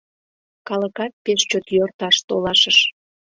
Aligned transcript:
Калыкат 0.67 1.13
пеш 1.23 1.39
чот 1.49 1.65
йӧрташ 1.75 2.15
толашыш. 2.27 2.77